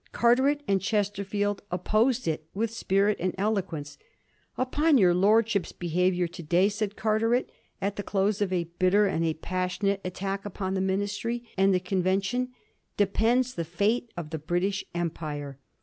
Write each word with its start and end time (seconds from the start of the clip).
Carteret 0.13 0.63
and 0.67 0.81
Chesterfield 0.81 1.61
opposed 1.69 2.27
it 2.27 2.47
with 2.55 2.71
spirit 2.73 3.17
and 3.19 3.35
eloquence." 3.37 3.99
Upon 4.57 4.97
your 4.97 5.13
Lordships' 5.13 5.71
be 5.71 5.91
havior 5.91 6.27
to 6.31 6.41
day," 6.41 6.69
said 6.69 6.95
Carteret 6.95 7.51
at 7.79 7.97
the 7.97 8.01
close 8.01 8.41
of 8.41 8.51
a 8.51 8.63
bitter 8.79 9.05
and 9.05 9.23
a 9.23 9.35
passionate 9.35 10.01
attack 10.03 10.43
upon 10.43 10.73
the 10.73 10.81
Ministry 10.81 11.43
and 11.55 11.71
the 11.71 11.79
conven 11.79 12.23
tion," 12.23 12.49
depends 12.97 13.53
the 13.53 13.63
fate 13.63 14.09
of 14.17 14.31
the 14.31 14.39
British 14.39 14.83
Empire. 14.95 15.59